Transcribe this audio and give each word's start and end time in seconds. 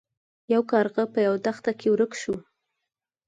یو 0.53 0.61
کارغه 0.71 1.03
په 1.13 1.19
یوه 1.25 1.37
دښته 1.45 1.71
کې 1.79 1.87
ورک 1.93 2.13
شو. 2.21 2.35